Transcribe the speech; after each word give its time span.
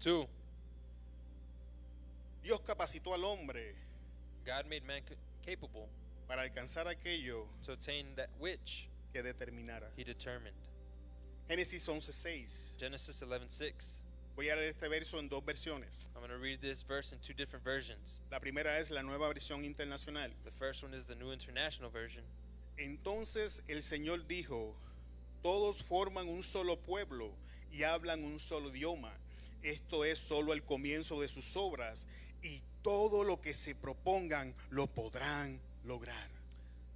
Two, 0.00 0.28
Dios 2.42 2.60
capacitó 2.60 3.14
al 3.14 3.24
hombre 3.24 3.74
God 4.44 4.64
made 4.66 4.82
man 4.84 5.02
ca- 5.02 5.14
capable 5.44 5.88
para 6.26 6.42
alcanzar 6.42 6.86
aquello 6.88 7.46
to 7.64 7.72
attain 7.72 8.14
that 8.16 8.30
which 8.38 8.88
que 9.12 9.22
determinara. 9.22 9.88
he 9.96 10.04
determined. 10.04 10.54
Génesis 11.48 11.88
11:6. 11.88 12.78
Genesis 12.78 13.22
11:6. 13.22 14.02
Voy 14.36 14.48
a 14.50 14.54
leer 14.56 14.68
este 14.74 14.88
verso 14.88 15.18
en 15.18 15.28
dos 15.28 15.42
versiones. 15.44 16.08
I'm 16.14 16.20
going 16.20 16.30
to 16.30 16.38
read 16.38 16.60
this 16.60 16.82
verse 16.82 17.12
in 17.12 17.18
two 17.20 17.34
different 17.34 17.64
versions. 17.64 18.20
La 18.30 18.38
primera 18.38 18.78
es 18.78 18.90
la 18.90 19.02
nueva 19.02 19.28
versión 19.34 19.64
internacional. 19.64 20.30
The 20.44 20.52
first 20.52 20.84
one 20.84 20.94
is 20.94 21.06
the 21.06 21.16
New 21.16 21.32
International 21.32 21.90
Version. 21.90 22.22
Entonces 22.78 23.62
el 23.68 23.82
Señor 23.82 24.26
dijo, 24.28 24.74
todos 25.42 25.82
forman 25.82 26.28
un 26.28 26.42
solo 26.42 26.76
pueblo 26.76 27.32
y 27.72 27.82
hablan 27.82 28.22
un 28.24 28.38
solo 28.38 28.70
idioma. 28.70 29.10
Esto 29.62 30.04
es 30.04 30.18
solo 30.18 30.52
el 30.52 30.62
comienzo 30.62 31.20
de 31.20 31.28
sus 31.28 31.56
obras 31.56 32.06
y 32.42 32.62
todo 32.82 33.24
lo 33.24 33.40
que 33.40 33.52
se 33.52 33.74
propongan 33.74 34.54
lo 34.70 34.86
podrán 34.86 35.58
lograr. 35.84 36.28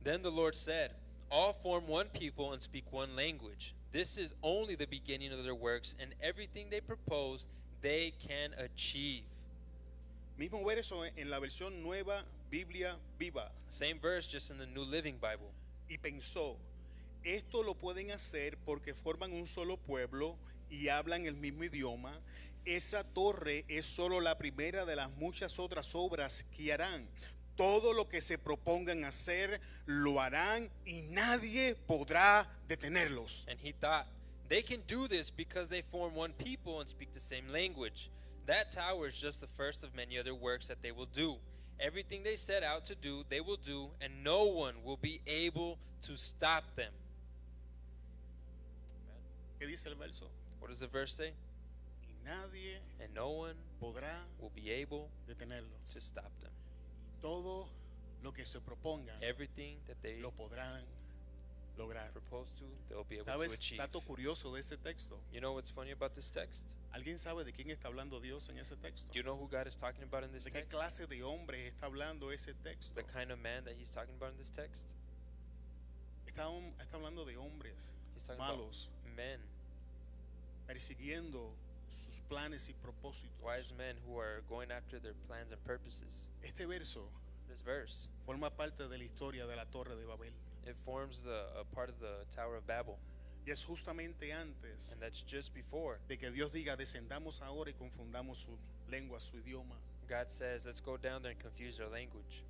Then 0.04 0.22
the 0.22 0.30
Lord 0.30 0.54
said, 0.54 0.92
All 1.30 1.54
form 1.54 1.88
one 1.88 2.08
people 2.08 2.52
and 2.52 2.60
speak 2.60 2.84
one 2.92 3.16
language. 3.16 3.74
This 3.92 4.18
is 4.18 4.34
only 4.42 4.74
the 4.74 4.86
beginning 4.86 5.32
of 5.32 5.44
their 5.44 5.54
works, 5.54 5.94
and 6.00 6.14
everything 6.22 6.68
they 6.70 6.80
propose 6.80 7.46
they 7.80 8.12
can 8.26 8.52
achieve. 8.58 9.24
Mismo 10.38 10.64
verso 10.64 11.02
en 11.02 11.30
la 11.30 11.38
versión 11.38 11.82
nueva 11.82 12.24
Biblia 12.50 12.96
viva. 13.18 13.50
Same 13.68 13.98
verse, 13.98 14.26
just 14.26 14.50
in 14.50 14.58
the 14.58 14.66
New 14.66 14.82
Living 14.82 15.16
Bible. 15.20 15.52
y 15.92 15.98
pensó, 15.98 16.56
esto 17.22 17.62
lo 17.62 17.74
pueden 17.74 18.10
hacer 18.12 18.56
porque 18.64 18.94
forman 18.94 19.32
un 19.32 19.46
solo 19.46 19.76
pueblo 19.76 20.36
y 20.70 20.88
hablan 20.88 21.26
el 21.26 21.36
mismo 21.36 21.64
idioma. 21.64 22.18
Esa 22.64 23.02
torre 23.02 23.64
es 23.68 23.86
solo 23.86 24.20
la 24.20 24.38
primera 24.38 24.84
de 24.84 24.96
las 24.96 25.10
muchas 25.16 25.58
otras 25.58 25.94
obras 25.94 26.44
que 26.56 26.72
harán. 26.72 27.08
Todo 27.56 27.92
lo 27.92 28.08
que 28.08 28.20
se 28.20 28.38
propongan 28.38 29.04
hacer 29.04 29.60
lo 29.86 30.20
harán 30.20 30.70
y 30.86 31.02
nadie 31.02 31.74
podrá 31.74 32.48
detenerlos. 32.68 33.44
And 33.48 33.58
he 33.60 33.72
thought, 33.72 34.06
they 34.48 34.62
can 34.62 34.82
do 34.86 35.08
this 35.08 35.30
because 35.30 35.68
they 35.68 35.82
form 35.82 36.14
one 36.14 36.32
people 36.32 36.80
and 36.80 36.88
speak 36.88 37.12
the 37.12 37.20
same 37.20 37.48
language. 37.48 38.10
That 38.46 38.70
tower 38.70 39.06
is 39.06 39.20
just 39.20 39.40
the 39.40 39.46
first 39.56 39.84
of 39.84 39.94
many 39.94 40.18
other 40.18 40.34
works 40.34 40.68
that 40.68 40.82
they 40.82 40.92
will 40.92 41.08
do. 41.12 41.36
Everything 41.78 42.22
they 42.22 42.36
set 42.36 42.62
out 42.62 42.84
to 42.86 42.94
do, 42.94 43.24
they 43.28 43.40
will 43.40 43.56
do, 43.56 43.90
and 44.00 44.22
no 44.22 44.44
one 44.44 44.74
will 44.84 44.98
be 44.98 45.20
able 45.26 45.78
to 46.02 46.16
stop 46.16 46.64
them. 46.76 46.92
¿Qué 49.60 49.66
dice 49.66 49.86
el 49.86 49.94
verso? 49.94 50.26
What 50.58 50.70
does 50.70 50.80
the 50.80 50.86
verse 50.86 51.14
say? 51.14 51.32
Nadie 52.24 52.78
And 53.00 53.12
no 53.14 53.30
one 53.30 53.56
podrá 53.80 54.24
will 54.40 54.50
be 54.54 54.70
able 54.70 55.08
detenerlos. 55.26 55.92
to 55.92 56.00
stop 56.00 56.30
them. 56.40 56.52
Todo 57.20 57.68
lo 58.22 58.32
que 58.32 58.44
se 58.44 58.60
propongan 58.60 59.22
Everything 59.22 59.76
that 59.86 59.96
they 60.02 60.20
lo 60.20 60.30
podrán 60.32 60.82
lograr. 61.76 62.12
propose 62.12 62.50
to, 62.58 62.64
they'll 62.88 63.04
be 63.04 63.16
able 63.16 63.24
to 63.24 63.30
¿Sabes? 63.32 63.54
achieve. 63.54 63.78
Dato 63.78 64.00
curioso 64.00 64.52
de 64.52 64.60
ese 64.60 64.76
texto. 64.76 65.18
You 65.32 65.40
know 65.40 65.52
what's 65.54 65.70
funny 65.70 65.90
about 65.90 66.14
this 66.14 66.30
text? 66.30 66.66
¿Alguien 66.92 67.18
sabe 67.18 67.44
de 67.44 67.52
quién 67.52 67.70
está 67.70 67.88
hablando 67.88 68.20
Dios 68.20 68.48
en 68.50 68.58
ese 68.58 68.76
texto? 68.76 69.08
Do 69.12 69.18
you 69.18 69.22
know 69.24 69.34
who 69.36 69.48
God 69.48 69.66
is 69.66 69.76
talking 69.76 70.02
about 70.02 70.22
in 70.24 70.32
this 70.32 70.44
¿De 70.44 70.50
qué 70.50 70.60
text? 70.60 70.70
clase 70.72 71.06
de 71.08 71.22
hombre 71.22 71.68
está 71.68 71.86
hablando 71.86 72.30
ese 72.30 72.52
texto? 72.62 72.94
The 72.94 73.04
kind 73.04 73.30
of 73.32 73.38
man 73.40 73.64
that 73.64 73.74
he's 73.74 73.90
talking 73.90 74.14
about 74.16 74.32
in 74.32 74.38
this 74.38 74.50
text? 74.50 74.86
Está, 76.26 76.44
hablando 76.96 77.24
de 77.26 77.36
hombres 77.36 77.92
He's 78.14 78.24
talking 78.24 78.38
malos 78.38 78.88
about 79.04 79.16
men, 79.16 79.40
persiguiendo 80.66 81.54
sus 81.92 82.20
planes 82.28 82.68
y 82.68 82.74
propósitos. 82.74 83.30
wise 83.42 83.72
men 83.76 83.96
who 84.06 84.18
are 84.18 84.42
going 84.48 84.70
after 84.70 84.98
their 85.00 85.14
plans 85.26 85.52
and 85.52 85.62
purposes. 85.64 86.28
Este 86.42 86.66
verso 86.66 87.08
This 87.48 87.60
verse, 87.62 88.08
forma 88.24 88.50
parte 88.50 88.88
de 88.88 88.96
la 88.96 89.04
historia 89.04 89.46
de 89.46 89.54
la 89.56 89.64
Torre 89.66 89.94
de 89.94 90.06
Babel. 90.06 90.32
it 90.66 90.76
forms 90.84 91.22
the 91.22 91.46
a 91.60 91.64
part 91.74 91.90
of 91.90 91.98
the 92.00 92.24
Tower 92.34 92.56
of 92.56 92.66
Babel, 92.66 92.98
Y 93.46 93.50
es 93.50 93.64
justamente 93.64 94.32
antes 94.32 94.92
and 94.92 95.00
that's 95.02 95.20
just 95.22 95.52
before 95.52 95.98
de 96.08 96.16
que 96.16 96.30
Dios 96.30 96.52
diga, 96.52 96.76
descendamos 96.76 97.42
ahora 97.42 97.70
y 97.70 97.74
confundamos 97.74 98.38
su 98.38 98.56
lengua, 98.88 99.18
su 99.20 99.36
idioma. 99.36 99.76
God 100.08 100.28
says, 100.28 100.64
"Let's 100.64 100.80
go 100.80 100.96
down 100.96 101.22
there 101.22 101.32
and 101.32 101.40
confuse 101.40 101.76
their 101.76 101.88
language." 101.88 102.44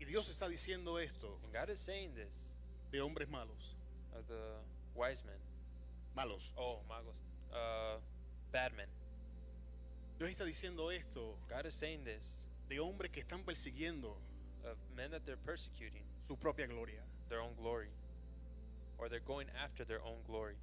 Y 0.00 0.06
Dios 0.06 0.28
está 0.30 0.48
diciendo 0.48 0.98
esto 0.98 1.38
And 1.44 1.52
God 1.52 1.68
is 1.70 1.78
saying 1.80 2.14
this 2.14 2.54
de 2.90 2.98
hombres 3.00 3.28
malos. 3.28 3.76
of 4.14 4.26
the 4.26 4.56
wise 4.94 5.22
men. 5.24 5.38
Malos. 6.16 6.52
Oh, 6.56 6.80
magos, 6.88 7.22
uh, 7.52 7.98
bad 8.50 8.72
men. 8.76 8.88
Dios 10.18 10.30
está 10.30 10.44
diciendo 10.44 10.90
esto 10.92 11.38
God 11.48 11.66
is 11.66 11.74
saying 11.74 12.04
this 12.04 12.46
de 12.68 12.78
hombres 12.78 13.10
que 13.10 13.20
están 13.22 13.42
persiguiendo 13.44 14.16
of 14.64 14.76
men 14.94 15.10
that 15.10 15.22
they're 15.24 15.36
persecuting 15.44 16.02
su 16.20 16.36
propia 16.36 16.66
gloria. 16.66 17.02
their 17.28 17.40
own 17.40 17.54
glory, 17.56 17.88
or 18.98 19.08
they're 19.08 19.20
going 19.24 19.46
after 19.64 19.84
their 19.84 20.02
own 20.02 20.18
glory. 20.26 20.56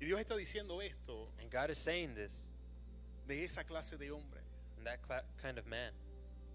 Y 0.00 0.06
Dios 0.06 0.20
está 0.20 0.36
diciendo 0.36 0.82
esto 0.82 1.26
And 1.40 1.50
God 1.50 1.70
is 1.70 1.78
saying 1.78 2.14
this, 2.14 2.46
de 3.26 3.42
esa 3.44 3.64
clase 3.64 3.96
de 3.98 4.10
hombre. 4.10 4.40
and 4.76 4.86
that 4.86 5.00
cla- 5.02 5.24
kind 5.40 5.58
of 5.58 5.66
man. 5.66 5.92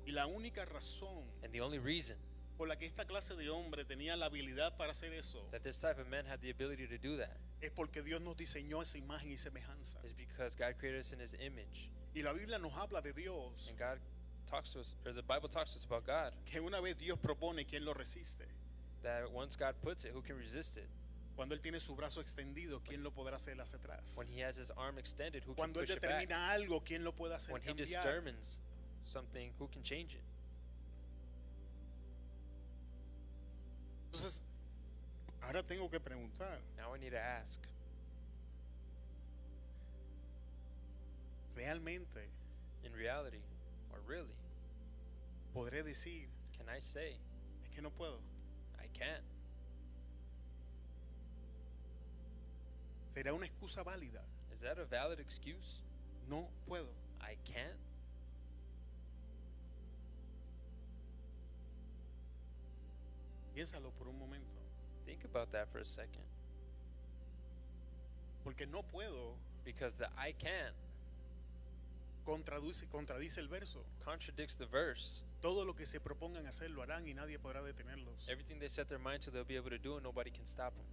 Y 0.06 0.12
la 0.14 0.28
única 0.28 0.66
razón 0.66 1.24
And 1.44 1.52
the 1.52 1.62
only 1.62 1.80
reason 1.80 2.16
por 2.58 2.68
la 2.68 2.76
que 2.76 2.86
esta 2.86 3.06
clase 3.06 3.36
de 3.36 3.50
hombre 3.50 3.86
tenía 3.86 4.16
la 4.18 4.28
habilidad 4.28 4.76
para 4.78 4.92
hacer 4.92 5.14
eso 5.14 5.40
that 5.52 5.64
this 5.64 5.80
type 5.80 5.98
of 6.00 6.08
man 6.10 6.26
had 6.26 6.40
the 6.42 6.50
ability 6.52 6.86
to 6.88 6.98
do 6.98 7.18
that 7.18 7.38
es 7.62 7.72
porque 7.72 8.02
Dios 8.02 8.22
nos 8.22 8.36
diseñó 8.38 8.82
esa 8.82 8.98
imagen 8.98 9.32
y 9.32 9.38
semejanza. 9.38 10.00
is 10.06 10.14
because 10.14 10.56
God 10.56 10.78
created 10.78 11.02
us 11.02 11.12
in 11.14 11.20
His 11.20 11.34
image, 11.36 11.90
Y 12.16 12.22
la 12.22 12.34
Biblia 12.34 12.58
nos 12.58 12.74
habla 12.78 13.02
de 13.02 13.14
Dios, 13.14 13.68
and 13.70 13.78
God 13.78 14.00
talks 14.46 14.72
to 14.74 14.80
us, 14.80 14.96
or 15.06 15.14
the 15.14 15.22
Bible 15.22 15.48
talks 15.50 15.74
to 15.74 15.78
us 15.80 15.86
about 15.86 16.06
God. 16.06 16.34
que 16.46 16.60
una 16.62 16.80
vez 16.82 16.98
Dios 16.98 17.18
propone, 17.20 17.66
¿quién 17.66 17.84
lo 17.86 17.94
resiste? 17.94 18.46
That 19.04 19.32
once 19.32 19.56
God 19.56 19.76
puts 19.82 20.06
it, 20.06 20.12
who 20.14 20.22
can 20.22 20.38
resist 20.38 20.78
it? 20.78 20.88
Cuando 21.36 21.56
Él 21.56 21.62
tiene 21.62 21.80
su 21.80 21.96
brazo 21.96 22.20
extendido, 22.22 22.82
¿quién 22.84 23.02
lo 23.02 23.12
podrá 23.12 23.36
hacer 23.38 23.56
hacia 23.62 23.78
atrás? 23.80 24.14
When 24.18 24.28
He 24.28 24.42
has 24.44 24.58
His 24.58 24.72
arm 24.72 24.98
extended, 24.98 25.44
who 25.44 25.54
can 25.54 25.72
Cuando 25.72 25.80
Él 25.80 25.86
push 25.88 25.96
it 25.96 26.02
back? 26.02 26.12
determina 26.28 26.50
algo, 26.52 26.84
¿quién 26.84 27.04
lo 27.04 27.14
puede 27.14 27.34
hacer 27.34 27.54
When 27.54 27.62
He 27.62 27.68
cambiar? 27.68 28.04
determines 28.04 28.60
something, 29.06 29.52
who 29.58 29.68
can 29.70 29.82
change 29.84 30.16
it? 30.16 30.24
Entonces, 34.12 34.42
ahora 35.50 35.64
tengo 35.64 35.90
que 35.90 36.00
preguntar, 36.00 36.62
Now 36.78 36.94
I 36.94 37.00
need 37.00 37.10
to 37.10 37.18
ask: 37.18 37.60
¿realmente 41.56 42.30
in 42.84 42.94
reality, 42.94 43.42
or 43.92 44.00
really, 44.08 44.36
podré 45.52 45.84
decir, 45.84 46.30
can 46.56 46.68
I 46.70 46.80
say 46.80 47.18
es 47.64 47.70
que 47.72 47.82
no 47.82 47.90
puedo? 47.90 48.20
I 48.78 48.88
can't? 48.90 49.24
¿Será 53.12 53.34
una 53.34 53.48
excusa 53.48 53.84
válida? 53.84 54.22
Is 54.54 54.62
that 54.62 54.78
a 54.78 54.86
valid 54.86 55.20
excuse? 55.20 55.82
No 56.30 56.48
puedo. 56.68 56.94
I 57.20 57.38
can't. 57.44 57.80
Piénsalo 63.56 63.92
por 63.98 64.08
un 64.08 64.20
momento. 64.20 64.59
Think 65.10 65.26
about 65.26 65.52
that 65.54 65.68
for 65.72 65.80
a 65.80 65.86
second. 65.86 66.22
Porque 68.44 68.68
no 68.68 68.84
puedo 68.84 69.34
Because 69.66 69.94
the 69.98 70.08
I 70.18 70.34
can't 70.34 70.76
contradice, 72.26 72.86
contradice 72.92 73.40
el 73.40 73.48
verso. 73.48 73.80
contradicts 74.06 74.56
the 74.56 74.68
verse. 74.68 75.24
Todo 75.42 75.66
lo 75.66 75.74
que 75.74 75.86
se 75.86 76.00
propongan 76.00 76.46
hacer 76.46 76.70
lo 76.70 76.84
harán 76.84 77.08
y 77.08 77.14
nadie 77.14 77.40
podrá 77.40 77.64
detenerlos. 77.64 78.28
Everything 78.30 78.60
they 78.60 78.70
set 78.70 78.88
their 78.88 79.00
mind 79.00 79.22
to, 79.24 79.32
they'll 79.32 79.44
be 79.44 79.56
able 79.56 79.70
to 79.72 79.80
do, 79.80 79.96
and 79.96 80.04
nobody 80.04 80.30
can 80.30 80.46
stop 80.46 80.74
them. 80.76 80.86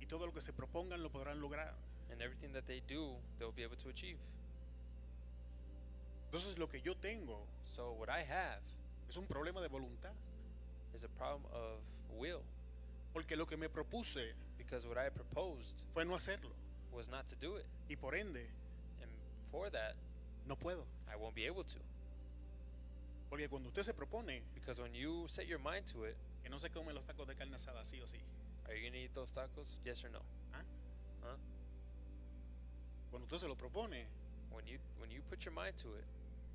Y 0.00 0.06
todo 0.06 0.24
lo 0.26 0.32
que 0.32 0.40
se 0.40 0.52
propongan 0.52 1.02
lo 1.02 1.10
podrán 1.10 1.40
lograr. 1.40 1.74
And 2.10 2.22
everything 2.22 2.52
that 2.54 2.66
they 2.66 2.80
do, 2.88 3.16
they'll 3.38 3.52
be 3.52 3.62
able 3.64 3.76
to 3.76 3.88
achieve. 3.90 4.18
Entonces 6.30 6.58
lo 6.58 6.68
que 6.68 6.80
yo 6.80 6.94
tengo 6.94 7.46
So 7.64 7.92
what 7.92 8.08
I 8.08 8.22
have 8.22 8.60
es 9.08 9.16
un 9.16 9.26
problema 9.26 9.60
de 9.60 9.68
voluntad. 9.68 10.12
is 10.94 11.04
a 11.04 11.08
problem 11.08 11.42
of 11.52 11.80
will. 12.18 12.42
Porque 13.18 13.34
lo 13.36 13.46
que 13.46 13.56
me 13.56 13.68
propuse 13.68 14.32
Because 14.56 14.86
what 14.86 14.96
I 14.96 15.08
proposed 15.10 15.82
fue 15.92 16.04
no 16.04 16.14
hacerlo. 16.14 16.52
was 16.92 17.08
not 17.10 17.26
to 17.26 17.34
do 17.36 17.56
it. 17.56 17.66
Y 17.90 17.96
por 17.96 18.14
ende, 18.14 18.46
And 19.02 19.10
for 19.50 19.68
that, 19.70 19.96
No 20.46 20.54
puedo. 20.54 20.84
I 21.12 21.16
won't 21.16 21.34
be 21.34 21.44
able 21.46 21.64
to. 21.64 21.78
Porque 23.28 23.48
cuando 23.48 23.70
usted 23.70 23.82
se 23.82 23.92
propone 23.92 24.40
Because 24.54 24.80
when 24.80 24.94
you 24.94 25.26
set 25.26 25.48
your 25.48 25.58
mind 25.58 25.84
to 25.92 26.04
it, 26.04 26.16
que 26.44 26.48
no 26.48 26.58
se 26.58 26.68
come 26.68 26.92
los 26.92 27.02
tacos 27.04 27.26
de 27.26 27.34
carne 27.34 27.56
asada, 27.56 27.84
sí 27.84 28.00
o 28.00 28.06
sí. 28.06 28.20
are 28.68 28.74
you 28.76 28.82
going 28.82 28.92
to 28.92 28.98
eat 29.00 29.12
those 29.14 29.32
tacos? 29.32 29.80
Yes 29.84 30.04
or 30.04 30.10
no? 30.10 30.20
¿ah? 30.54 30.62
Huh? 31.24 31.36
Cuando 33.10 33.24
usted 33.24 33.38
se 33.38 33.48
lo 33.48 33.56
propone, 33.56 34.06
When 34.52 34.64
you 34.68 34.78
when 35.00 35.10
you 35.10 35.22
put 35.28 35.44
your 35.44 35.52
mind 35.54 35.76
to 35.78 35.88
it, 35.96 36.04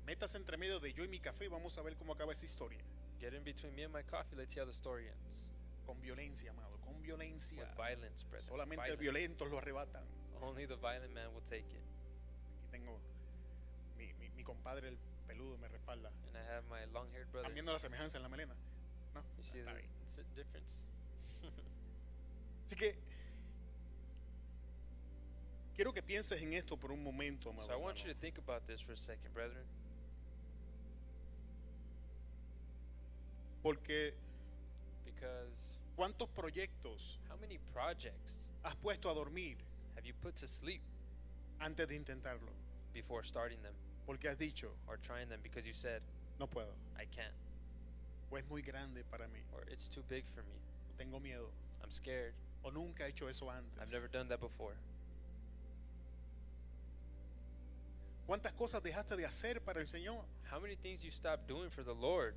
métase 0.06 0.36
entre 0.36 0.56
medio 0.56 0.80
de 0.80 0.92
yo 0.94 1.04
y 1.04 1.08
mi 1.08 1.18
café 1.20 1.44
y 1.44 1.48
vamos 1.48 1.76
a 1.76 1.82
ver 1.82 1.94
cómo 1.96 2.14
acaba 2.14 2.32
esa 2.32 2.46
historia. 2.46 2.80
get 3.20 3.34
in 3.34 3.42
between 3.44 3.74
me 3.76 3.82
and 3.84 3.92
my 3.92 4.02
coffee. 4.02 4.34
Let's 4.36 4.54
see 4.54 4.60
how 4.60 4.66
the 4.66 4.72
story 4.72 5.04
ends. 5.06 5.50
Con 5.86 6.00
violencia, 6.00 6.50
amado, 6.50 6.78
con 6.80 7.00
violencia. 7.02 7.60
With 7.62 7.76
violence. 7.76 8.26
Solamente 8.48 8.82
Violence. 8.84 9.02
violentos 9.02 9.50
lo 9.50 9.58
arrebatan. 9.58 10.04
Only 10.40 10.66
the 10.66 10.76
violent 10.76 11.12
man 11.14 11.32
will 11.32 11.44
take 11.44 11.64
it. 11.70 11.82
Aquí 12.58 12.68
tengo 12.70 12.98
mi, 13.96 14.12
mi, 14.14 14.28
mi 14.30 14.42
compadre 14.42 14.88
el 14.88 14.98
peludo 15.26 15.56
me 15.58 15.68
respalda. 15.68 16.10
And 16.28 16.36
I 16.36 16.42
have 16.54 16.64
my 16.68 16.84
long-haired 16.92 17.30
brother. 17.30 17.46
¿Están 17.46 17.54
viendo 17.54 17.72
la 17.72 17.78
semejanza 17.78 18.18
en 18.18 18.22
la 18.22 18.28
melena? 18.28 18.54
No, 19.14 19.22
You 19.38 19.44
see 19.44 19.62
the 19.62 20.34
difference? 20.34 20.84
Así 22.66 22.76
que 22.76 22.96
quiero 25.74 25.92
que 25.92 26.02
pienses 26.02 26.40
en 26.42 26.52
esto 26.52 26.76
por 26.76 26.90
un 26.90 27.02
momento, 27.02 27.50
amado. 27.50 27.66
So 27.66 27.72
I 27.72 27.76
want 27.76 27.98
you 28.04 28.12
to 28.12 28.18
think 28.18 28.38
about 28.38 28.66
this 28.66 28.80
for 28.80 28.92
a 28.92 28.96
second, 28.96 29.32
brethren. 29.32 29.64
Porque 33.62 34.14
Because 35.14 35.78
¿cuántos 35.96 36.28
proyectos 36.34 37.18
how 37.28 37.36
many 37.40 37.58
projects 37.72 38.48
has 38.64 38.74
puesto 38.74 39.10
a 39.10 39.14
dormir 39.14 39.56
have 39.96 40.04
you 40.04 40.12
put 40.22 40.34
to 40.36 40.46
sleep 40.46 40.82
antes 41.60 41.86
de 41.86 41.94
intentarlo? 41.98 42.52
before 42.94 43.24
starting 43.24 43.58
them 43.62 43.74
Porque 44.06 44.28
has 44.28 44.36
dicho, 44.36 44.68
or 44.86 44.98
trying 44.98 45.28
them 45.28 45.40
because 45.42 45.66
you 45.66 45.72
said, 45.72 46.02
no 46.38 46.46
puedo, 46.46 46.72
I 46.98 47.06
can't, 47.06 47.32
o 48.30 48.36
es 48.36 48.44
muy 48.50 48.60
grande 48.60 49.02
para 49.10 49.24
mí, 49.24 49.40
or 49.54 49.64
it's 49.72 49.88
too 49.88 50.02
big 50.08 50.24
for 50.34 50.42
me, 50.42 50.58
o 50.88 50.92
tengo 50.98 51.18
miedo, 51.18 51.48
I'm 51.82 51.90
scared, 51.90 52.34
o 52.62 52.70
nunca 52.70 53.04
he 53.04 53.08
hecho 53.08 53.28
eso 53.28 53.48
antes. 53.48 53.80
I've 53.80 53.92
never 53.92 54.08
done 54.08 54.28
that 54.28 54.40
before? 54.40 54.74
¿Cuántas 58.28 58.52
cosas 58.52 58.82
dejaste 58.82 59.16
de 59.16 59.24
hacer 59.24 59.60
para 59.64 59.80
el 59.80 59.86
Señor? 59.86 60.22
How 60.50 60.60
many 60.60 60.76
things 60.76 61.02
you 61.02 61.10
stopped 61.10 61.46
doing 61.48 61.70
for 61.70 61.82
the 61.82 61.94
Lord 61.94 62.34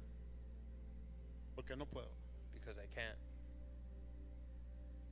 Porque 1.55 1.75
no 1.75 1.85
puedo. 1.85 2.07
Because 2.67 2.79
I 2.79 2.87
can't? 2.93 3.17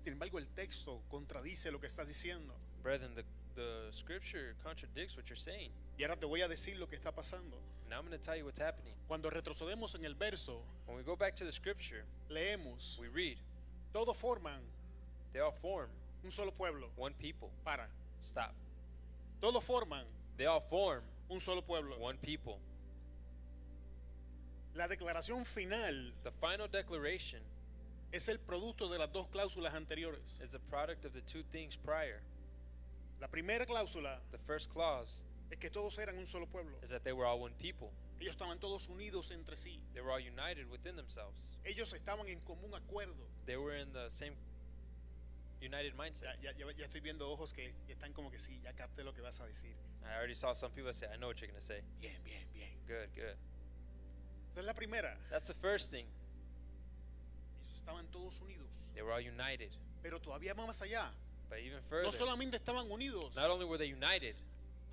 Sin 0.04 0.14
embargo, 0.14 0.38
el 0.38 0.48
texto 0.48 1.02
contradice 1.10 1.72
lo 1.72 1.80
que 1.80 1.88
estás 1.88 2.08
diciendo. 2.08 2.54
Brethren, 2.84 3.16
the, 3.16 3.24
the 3.56 3.92
scripture 3.92 4.56
contradicts 4.64 5.16
what 5.16 5.28
you're 5.30 5.38
saying. 5.38 5.72
Y 5.98 6.04
ahora 6.04 6.18
te 6.18 6.26
voy 6.28 6.42
a 6.42 6.48
decir 6.48 6.78
lo 6.78 6.88
que 6.88 6.98
está 6.98 7.12
pasando. 7.16 7.58
Now 7.90 7.98
I'm 8.00 8.06
going 8.08 8.18
to 8.18 8.24
tell 8.24 8.36
you 8.36 8.46
what's 8.46 8.60
happening. 8.60 8.94
Cuando 9.08 9.30
retrocedemos 9.30 9.96
en 9.96 10.06
el 10.06 10.16
verso, 10.16 10.62
When 10.86 10.98
we 10.98 11.04
go 11.04 11.16
back 11.16 11.36
to 11.38 11.46
the 11.46 11.52
scripture, 11.52 12.04
leemos, 12.30 13.00
we 13.00 13.08
read, 13.08 13.38
todos 13.94 14.16
forman 14.18 14.62
they 15.34 15.40
all 15.40 15.52
form 15.52 15.90
un 16.24 16.32
solo 16.32 16.52
pueblo. 16.52 16.88
one 16.96 17.14
people. 17.18 17.50
Para. 17.64 17.88
Stop. 18.22 18.54
Todos 19.42 19.64
forman 19.64 20.06
They 20.38 20.46
all 20.46 20.62
form 20.62 21.04
un 21.30 21.40
solo 21.40 21.62
pueblo. 21.62 21.98
one 22.00 22.18
people. 22.18 22.60
La 24.76 24.88
declaración 24.88 25.46
final 25.46 26.14
The 26.24 26.32
final 26.32 26.70
declaration 26.70 27.42
es 28.12 28.30
el 28.30 28.40
producto 28.40 28.88
de 28.90 28.98
las 29.00 29.12
dos 29.12 29.28
cláusulas 29.30 29.74
anteriores. 29.74 30.40
is 30.44 30.54
a 30.54 30.60
product 30.60 31.06
of 31.06 31.14
the 31.14 31.22
two 31.22 31.44
things 31.44 31.78
prior. 31.78 32.22
La 33.20 33.28
primera 33.28 33.66
cláusula 33.66 34.20
The 34.32 34.38
first 34.38 34.70
clause 34.72 35.24
es 35.50 35.58
que 35.60 35.70
todos 35.70 35.98
eran 36.00 36.18
un 36.18 36.26
solo 36.26 36.46
pueblo. 36.48 36.78
is 36.84 36.90
that 36.90 37.04
they 37.04 37.14
were 37.14 37.26
all 37.26 37.40
one 37.40 37.54
people. 37.60 37.92
Ellos 38.20 38.36
estaban 38.36 38.60
todos 38.60 38.88
unidos 38.90 39.32
entre 39.32 39.56
sí. 39.56 39.80
They 39.94 40.02
were 40.02 40.12
all 40.12 40.20
united 40.22 40.70
within 40.70 40.96
themselves. 40.96 41.58
Ellos 41.66 41.94
estaban 41.94 42.28
en 42.28 42.40
común 42.42 42.74
acuerdo. 42.74 43.28
They 43.46 43.58
were 43.58 43.76
in 43.78 43.92
the 43.94 44.10
same 44.10 44.36
united 45.62 45.92
Ya, 45.92 45.96
mindset. 46.04 46.42
ya, 46.42 46.52
ya- 46.58 46.72
ya 46.78 46.86
estoy 46.86 47.02
viendo 47.02 47.30
ojos 47.30 47.54
que 47.54 47.74
están 47.90 48.14
como 48.14 48.30
que 48.30 48.38
sí, 48.38 48.60
ya 48.64 48.74
capté 48.74 49.04
lo 49.04 49.14
que 49.14 49.22
vas 49.22 49.40
a 49.42 49.46
decir. 49.48 49.74
I 50.04 50.16
already 50.16 50.36
saw 50.36 50.54
some 50.54 50.72
people 50.74 50.94
say, 50.94 51.08
I 51.14 51.18
know 51.18 51.28
what 51.28 51.40
you're 51.42 51.48
going 51.52 51.60
to 51.60 51.66
say. 51.66 51.82
Bien, 52.00 52.22
bien, 52.24 52.46
bien. 52.54 52.70
Good, 52.88 53.10
good. 53.16 53.36
Esa 54.56 54.62
es 54.62 54.66
la 54.68 54.74
primera. 54.74 55.18
That's 55.30 55.48
the 55.48 55.54
first 55.56 55.92
thing. 55.92 56.06
Ellos 57.62 57.76
estaban 57.78 58.06
todos 58.10 58.40
unidos. 58.40 58.70
They 58.94 59.02
were 59.02 59.12
all 59.12 59.20
united. 59.20 59.70
Pero 60.02 60.20
todavía 60.20 60.56
más 60.56 60.82
allá. 60.82 61.10
But 61.50 61.60
even 61.60 61.80
No 61.80 61.90
further, 61.90 62.12
solamente 62.14 62.56
estaban 62.56 62.90
unidos, 62.90 63.36
not 63.36 63.50
only 63.50 63.66
were 63.66 63.78
they 63.78 63.92
united, 63.92 64.36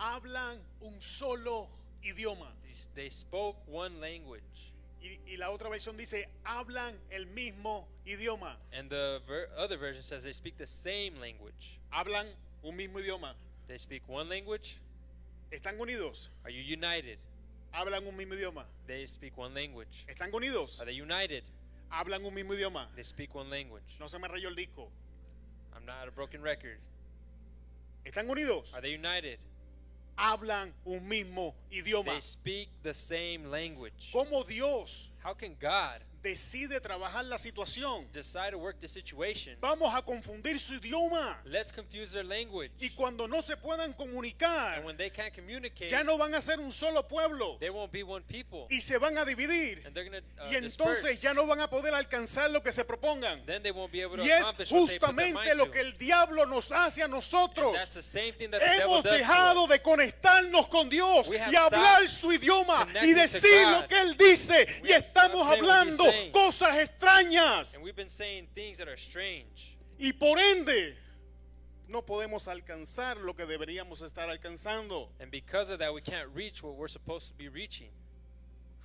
hablan 0.00 0.58
un 0.82 1.00
solo 1.00 1.68
idioma. 2.04 2.48
they 2.96 3.08
spoke 3.08 3.56
one 3.68 4.00
language. 4.00 4.72
Y, 5.00 5.18
y 5.26 5.36
la 5.36 5.50
otra 5.50 5.68
versión 5.70 5.96
dice, 5.96 6.28
hablan 6.44 6.96
el 7.12 7.26
mismo 7.26 7.86
idioma. 8.04 8.56
And 8.72 8.90
the 8.90 9.20
ver- 9.28 9.48
other 9.56 9.76
version 9.78 10.02
says 10.02 10.24
they 10.24 10.32
speak 10.32 10.58
the 10.58 10.66
same 10.66 11.20
language. 11.20 11.78
Hablan 11.92 12.26
un 12.64 12.76
mismo 12.76 12.98
idioma. 13.00 13.34
They 13.68 13.78
speak 13.78 14.02
one 14.08 14.28
language. 14.28 14.78
Están 15.52 15.78
unidos. 15.78 16.30
Are 16.44 16.50
you 16.50 16.62
united? 16.62 17.18
Hablan 17.72 18.06
un 18.06 18.16
mismo 18.16 18.34
idioma. 18.34 18.64
They 18.86 19.06
speak 19.06 19.36
one 19.36 19.54
language. 19.54 20.06
Están 20.08 20.32
unidos. 20.32 20.80
Are 20.80 20.86
they 20.86 20.94
united? 20.94 21.44
Hablan 21.90 22.24
un 22.24 22.34
mismo 22.34 22.54
idioma. 22.54 22.86
They 22.94 23.02
speak 23.02 23.34
one 23.34 23.50
language. 23.50 23.96
No 23.98 24.06
se 24.06 24.18
me 24.18 24.28
rayó 24.28 24.48
el 24.48 24.54
disco. 24.54 24.88
I'm 25.74 25.86
not 25.86 26.06
a 26.06 26.10
broken 26.10 26.42
record. 26.42 26.78
Están 28.04 28.28
unidos. 28.28 28.74
Are 28.74 28.80
they 28.80 28.94
united? 28.94 29.38
Hablan 30.18 30.72
un 30.86 31.00
mismo 31.08 31.54
idioma. 31.72 32.06
They 32.06 32.20
speak 32.20 32.68
the 32.82 32.94
same 32.94 33.50
language. 33.50 34.10
¿Cómo 34.12 34.46
Dios 34.46 35.10
How 35.22 35.34
can 35.34 35.56
God 35.58 36.00
decide 36.22 36.80
trabajar 36.80 37.24
la 37.24 37.36
situación? 37.38 38.06
decide 38.12 38.52
to 38.52 38.58
work 38.58 38.78
the 38.80 38.88
situation? 38.88 39.56
Vamos 39.60 39.92
a 39.94 40.02
confundir 40.02 40.58
su 40.58 40.74
idioma. 40.74 41.38
Let's 41.44 41.72
confuse 41.72 42.12
their 42.12 42.24
language. 42.24 42.70
Y 42.80 42.90
cuando 42.90 43.26
no 43.26 43.42
se 43.42 43.56
puedan 43.56 43.92
comunicar, 43.92 44.76
And 44.76 44.84
when 44.84 44.96
they 44.96 45.10
can't 45.10 45.34
communicate, 45.34 45.90
ya 45.90 46.02
no 46.02 46.16
van 46.16 46.34
a 46.34 46.40
ser 46.40 46.60
un 46.60 46.70
solo 46.70 47.02
pueblo 47.02 47.58
they 47.58 47.70
won't 47.70 47.92
be 47.92 48.02
one 48.02 48.22
people. 48.22 48.66
y 48.70 48.80
se 48.80 48.98
van 48.98 49.18
a 49.18 49.24
dividir. 49.24 49.84
And 49.84 49.94
they're 49.94 50.08
uh, 50.08 50.50
Y 50.50 50.56
entonces 50.56 51.02
disperse. 51.02 51.22
ya 51.22 51.34
no 51.34 51.46
van 51.46 51.60
a 51.60 51.68
poder 51.68 51.94
alcanzar 51.94 52.50
lo 52.50 52.62
que 52.62 52.72
se 52.72 52.84
propongan. 52.84 53.44
Then 53.46 53.62
they 53.62 53.72
won't 53.72 53.92
be 53.92 54.02
able 54.02 54.16
to 54.16 54.24
Y 54.24 54.30
es 54.30 54.68
justamente 54.68 55.54
lo 55.54 55.70
que 55.70 55.80
el 55.80 55.96
diablo 55.98 56.46
nos 56.46 56.70
hace 56.70 57.02
a 57.02 57.08
nosotros. 57.08 57.74
That's 57.74 57.94
the 57.94 58.02
same 58.02 58.32
thing 58.32 58.50
that 58.50 58.60
the 58.60 58.66
devil 58.66 58.96
Hemos 58.98 59.02
to 59.02 59.10
dejado 59.10 59.66
de 59.66 59.80
conectarnos 59.80 60.68
con 60.68 60.88
Dios 60.88 61.28
y 61.30 61.54
hablar 61.56 62.08
su 62.08 62.32
idioma 62.32 62.86
y 63.02 63.12
decir 63.12 63.66
lo 63.68 63.86
que 63.88 63.98
Él 64.00 64.16
dice. 64.16 64.66
We 64.82 64.90
Y 64.90 64.92
estamos 64.92 65.46
hablando. 65.46 66.11
Cosas 66.32 66.74
extrañas. 66.76 67.74
And 67.74 67.84
we've 67.84 67.96
been 67.96 68.08
saying 68.08 68.48
things 68.54 68.78
that 68.78 68.88
are 68.88 68.96
strange. 68.96 69.76
Y 69.98 70.12
por 70.12 70.38
ende, 70.38 70.96
no 71.88 72.02
podemos 72.02 72.48
alcanzar 72.48 73.16
lo 73.18 73.34
que 73.34 73.46
deberíamos 73.46 74.02
estar 74.02 74.28
alcanzando. 74.28 75.08
And 75.20 75.30
because 75.30 75.70
of 75.70 75.78
that, 75.78 75.92
we 75.92 76.00
can't 76.00 76.28
reach 76.34 76.62
what 76.62 76.74
we're 76.74 76.88
supposed 76.88 77.28
to 77.28 77.34
be 77.34 77.48
reaching. 77.48 77.90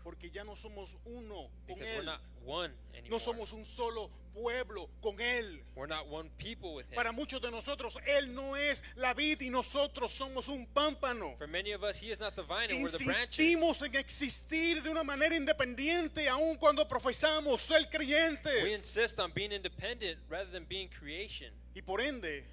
Porque 0.08 0.30
ya 0.32 0.46
no 0.46 0.56
somos 0.56 0.96
uno 1.04 1.50
con 1.68 1.76
Because 1.76 1.92
we're 1.92 2.00
Él. 2.00 2.06
not 2.06 2.22
one 2.46 2.72
anymore. 2.94 3.10
No 3.10 3.20
somos 3.20 3.52
un 3.52 3.66
solo 3.66 4.10
pueblo 4.34 4.90
con 5.02 5.20
Él. 5.20 5.60
We're 5.76 5.86
not 5.86 6.08
one 6.08 6.30
people 6.38 6.76
with 6.76 6.86
Him. 6.90 6.96
Para 6.96 7.12
muchos 7.12 7.42
de 7.42 7.52
nosotros, 7.52 7.98
Él 8.08 8.34
no 8.34 8.56
es 8.56 8.82
la 8.96 9.14
vid 9.14 9.42
y 9.42 9.50
nosotros 9.50 10.14
somos 10.14 10.48
un 10.48 10.66
pámpano. 10.68 11.36
For 11.38 11.48
many 11.50 11.74
of 11.74 11.84
us, 11.84 12.02
He 12.02 12.10
is 12.10 12.22
not 12.22 12.38
the 12.38 12.44
vine 12.44 12.72
and 12.72 12.82
we're 12.82 12.90
the 12.90 13.04
branches. 13.04 13.38
Insistimos 13.38 13.82
en 13.82 13.96
existir 13.98 14.82
de 14.82 14.90
una 14.90 15.04
manera 15.04 15.36
independiente, 15.36 16.30
aun 16.30 16.56
cuando 16.56 16.88
profesamos 16.88 17.60
ser 17.60 17.82
We 17.82 17.88
creyentes. 17.90 18.74
insist 18.74 19.20
on 19.20 19.34
being 19.34 19.52
independent 19.52 20.20
rather 20.30 20.50
than 20.50 20.64
being 20.70 20.88
creation. 20.88 21.52
Y 21.76 21.82
por 21.82 22.00
ende, 22.00 22.46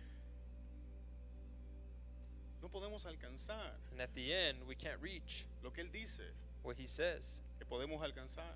no 2.61 2.69
podemos 2.69 3.07
alcanzar 3.07 3.77
And 3.93 4.01
at 4.01 4.13
the 4.17 4.33
end, 4.33 4.67
we 4.67 4.75
can't 4.75 5.01
reach 5.01 5.45
lo 5.63 5.71
que 5.71 5.85
Él 5.85 5.93
dice 5.93 6.25
what 6.65 6.77
He 6.77 6.87
says, 6.87 7.41
que 7.59 7.65
podemos 7.67 8.03
alcanzar. 8.03 8.55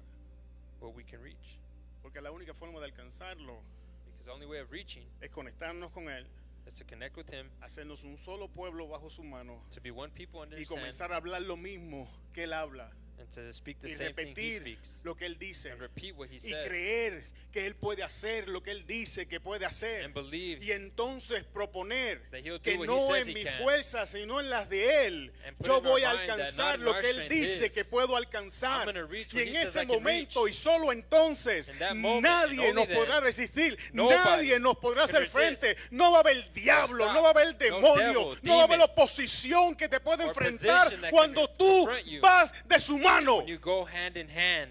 what 0.81 0.95
we 0.95 1.05
can 1.05 1.21
reach. 1.23 1.59
Porque 2.03 2.21
la 2.21 2.31
única 2.31 2.55
forma 2.55 2.79
de 2.81 2.87
alcanzarlo 2.87 3.59
Because 4.07 4.27
the 4.27 4.33
only 4.33 4.47
way 4.47 4.59
of 4.61 4.71
reaching 4.73 5.05
es 5.21 5.31
conectarnos 5.31 5.93
con 5.93 6.09
Él, 6.09 6.25
is 6.67 6.75
to 6.75 6.85
connect 6.85 7.17
with 7.17 7.29
Him, 7.31 7.47
hacernos 7.63 8.05
un 8.05 8.17
solo 8.17 8.49
pueblo 8.49 8.87
bajo 8.89 9.11
su 9.11 9.23
mano 9.23 9.61
to 9.71 9.81
be 9.81 9.91
one 9.91 10.11
people 10.11 10.41
under 10.41 10.57
y 10.57 10.63
His 10.63 10.71
hand, 10.71 10.81
comenzar 10.81 11.13
a 11.13 11.17
hablar 11.17 11.43
lo 11.43 11.57
mismo 11.57 12.09
que 12.33 12.45
Él 12.45 12.53
habla. 12.53 12.91
To 13.35 13.53
speak 13.53 13.79
the 13.81 13.89
y 13.89 13.95
same 13.95 14.13
thing 14.15 14.27
he 14.29 14.35
repetir 14.35 14.61
speaks 14.63 15.01
lo 15.05 15.15
que 15.15 15.27
Él 15.27 15.39
dice 15.39 15.71
and 15.71 15.81
repeat 15.81 16.15
what 16.17 16.29
he 16.31 16.37
y 16.37 16.41
says 16.41 16.67
creer 16.69 17.25
que 17.53 17.67
Él 17.67 17.75
puede 17.77 18.03
hacer 18.03 18.47
lo 18.49 18.63
que 18.63 18.71
Él 18.73 18.87
dice 18.87 19.27
que 19.27 19.41
puede 19.41 19.65
hacer 19.65 20.05
and 20.05 20.13
believe 20.15 20.63
y 20.63 20.71
entonces 20.73 21.45
proponer 21.45 22.21
That 22.31 22.41
he'll 22.45 22.59
do 22.59 22.63
que 22.63 22.77
what 22.77 22.85
he 22.85 22.87
no 22.87 23.01
says 23.01 23.27
en 23.27 23.31
he 23.31 23.35
mi 23.41 23.45
can. 23.45 23.63
fuerza 23.63 24.05
sino 24.07 24.39
en 24.39 24.51
las 24.51 24.69
de 24.69 25.07
Él 25.07 25.33
And 25.47 25.57
put 25.57 25.67
yo 25.67 25.79
in 25.79 25.87
our 25.87 25.91
voy 25.93 26.03
a 26.05 26.09
mind 26.13 26.19
that 26.29 26.31
alcanzar 26.41 26.79
not 26.79 26.95
lo 26.95 27.01
que 27.01 27.09
Él 27.11 27.29
dice 27.31 27.67
is, 27.67 27.73
que 27.73 27.85
puedo 27.87 28.17
alcanzar 28.17 28.81
I'm 28.87 28.95
gonna 28.95 29.07
reach 29.07 29.33
y 29.33 29.39
what 29.39 29.47
en 29.47 29.49
he 29.49 29.55
says 29.55 29.69
ese 29.71 29.77
I 29.83 29.87
can 29.87 29.95
momento 29.95 30.45
reach. 30.45 30.55
y 30.57 30.59
solo 30.61 30.93
entonces 30.93 31.69
In 31.71 31.79
that 31.79 31.97
moment, 31.97 32.27
and 32.27 32.51
nadie 32.51 32.61
only 32.69 32.73
nos 32.75 32.89
then, 32.89 32.97
podrá 32.99 33.21
resistir 33.21 33.79
nobody 33.95 34.19
nadie 34.49 34.61
nos 34.61 34.77
podrá 34.77 35.07
can 35.07 35.17
hacer 35.17 35.21
resist. 35.23 35.35
frente 35.61 35.77
no 35.91 36.11
va 36.13 36.19
a 36.19 36.21
haber 36.21 36.53
diablo 36.53 37.05
stop. 37.05 37.15
no 37.15 37.23
va 37.23 37.29
a 37.29 37.31
haber 37.31 37.47
No 37.53 37.59
demonio 37.59 37.97
devil, 37.97 38.39
no 38.43 38.55
va 38.57 38.61
a 38.61 38.65
haber 38.65 38.79
demon, 38.79 38.91
oposición 38.91 39.75
que 39.75 39.89
te 39.89 40.01
pueda 40.01 40.25
or 40.25 40.29
enfrentar 40.29 40.85
position 40.85 41.01
that 41.01 41.11
can 41.11 41.11
cuando 41.11 41.49
tú 41.49 41.85
confront 41.87 42.05
you. 42.07 42.21
vas 42.21 42.53
de 42.69 42.79
su 42.79 42.99
mano 43.21 43.39
when 43.39 43.49
you 43.49 43.59
go 43.59 43.85
hand 43.85 44.17
in 44.17 44.29
hand 44.29 44.71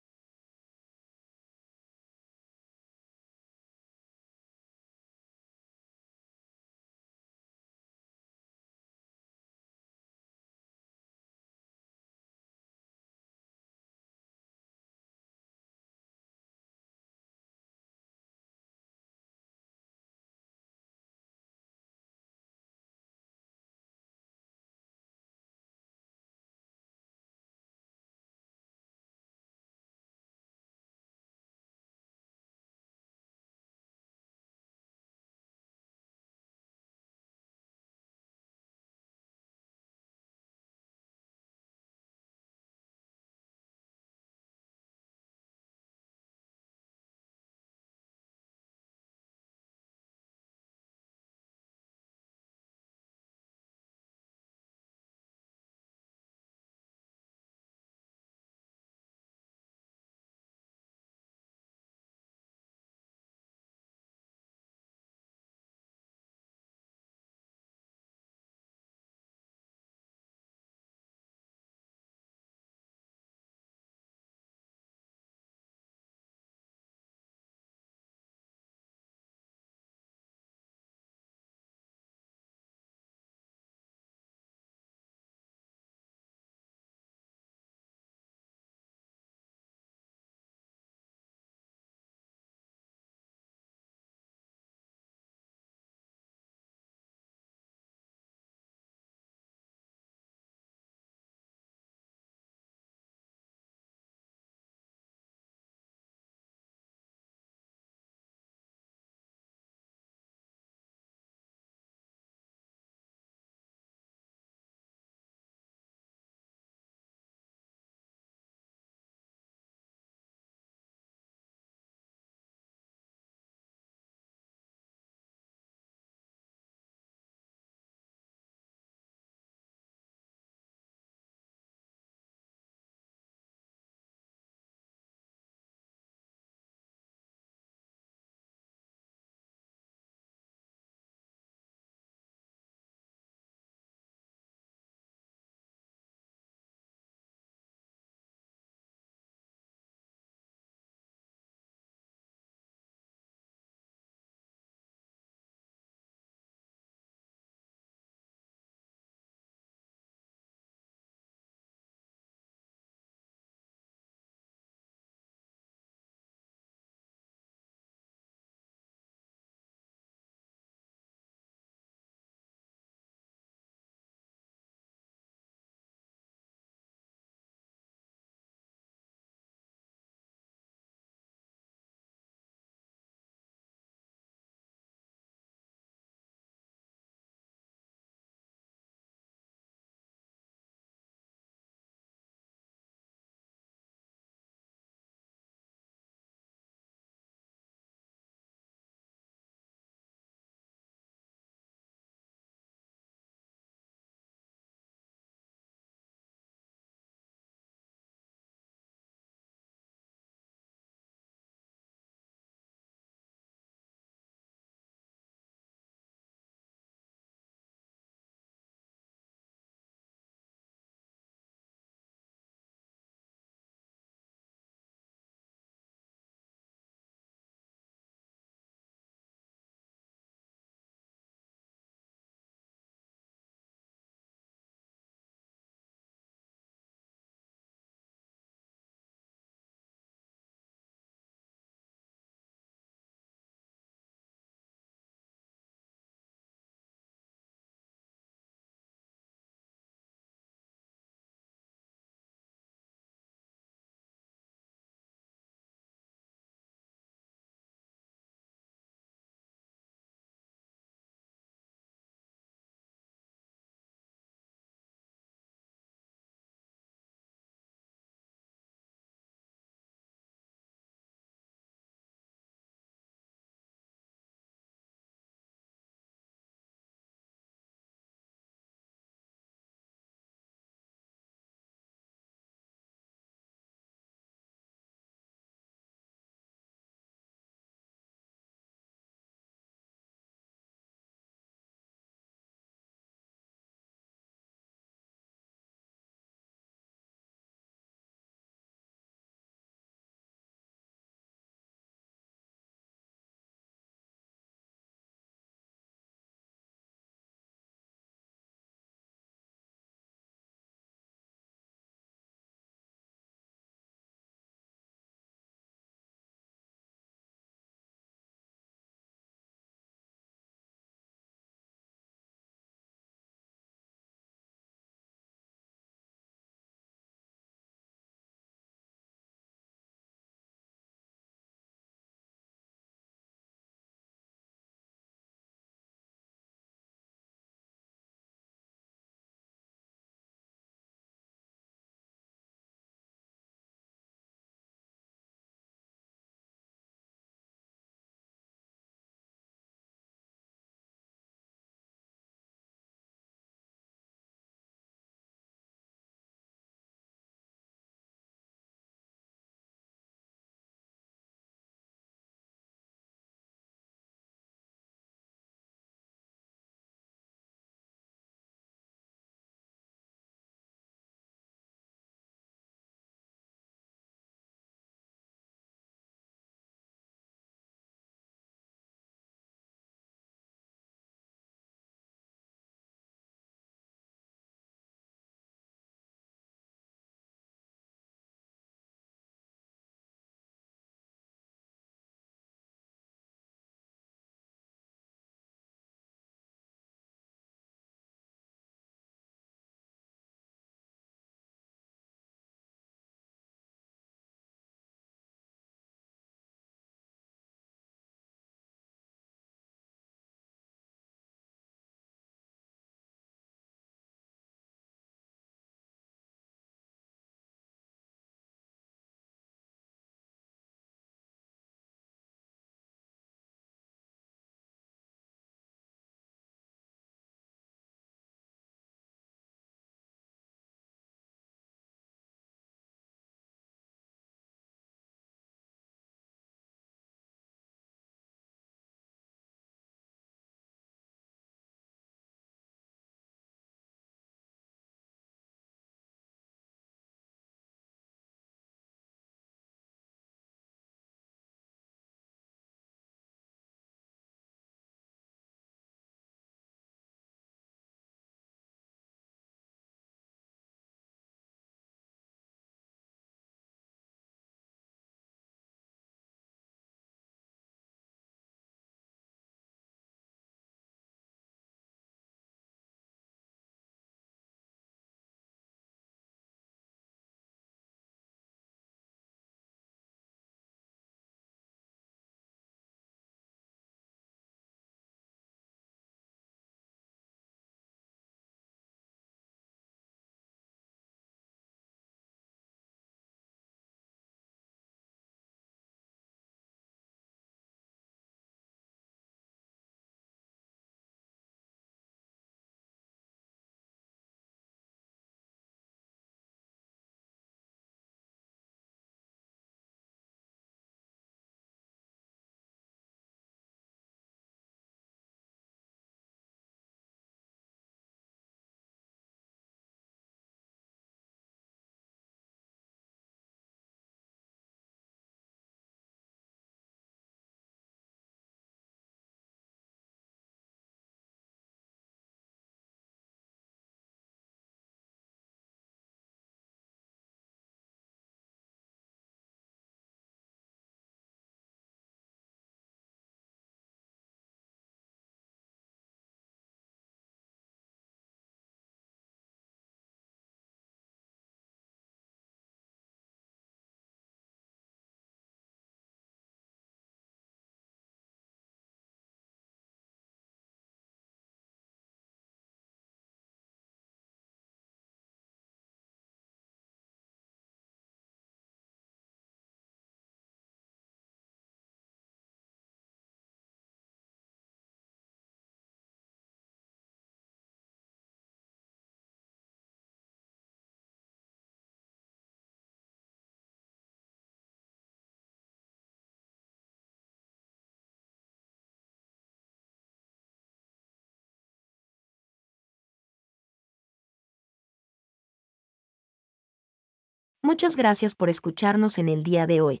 Muchas 597.66 597.96
gracias 597.96 598.36
por 598.36 598.48
escucharnos 598.48 599.18
en 599.18 599.28
el 599.28 599.42
día 599.42 599.66
de 599.66 599.80
hoy. 599.80 600.00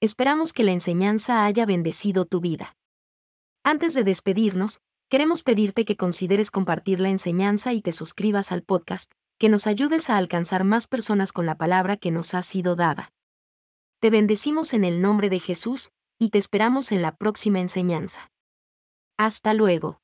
Esperamos 0.00 0.52
que 0.52 0.62
la 0.62 0.70
enseñanza 0.70 1.44
haya 1.44 1.66
bendecido 1.66 2.24
tu 2.24 2.40
vida. 2.40 2.76
Antes 3.64 3.94
de 3.94 4.04
despedirnos, 4.04 4.78
queremos 5.10 5.42
pedirte 5.42 5.84
que 5.84 5.96
consideres 5.96 6.52
compartir 6.52 7.00
la 7.00 7.08
enseñanza 7.08 7.72
y 7.72 7.82
te 7.82 7.90
suscribas 7.90 8.52
al 8.52 8.62
podcast, 8.62 9.10
que 9.40 9.48
nos 9.48 9.66
ayudes 9.66 10.08
a 10.08 10.18
alcanzar 10.18 10.62
más 10.62 10.86
personas 10.86 11.32
con 11.32 11.46
la 11.46 11.56
palabra 11.56 11.96
que 11.96 12.12
nos 12.12 12.32
ha 12.34 12.42
sido 12.42 12.76
dada. 12.76 13.12
Te 13.98 14.10
bendecimos 14.10 14.72
en 14.72 14.84
el 14.84 15.02
nombre 15.02 15.30
de 15.30 15.40
Jesús, 15.40 15.90
y 16.16 16.28
te 16.28 16.38
esperamos 16.38 16.92
en 16.92 17.02
la 17.02 17.16
próxima 17.16 17.58
enseñanza. 17.58 18.30
Hasta 19.16 19.52
luego. 19.52 20.00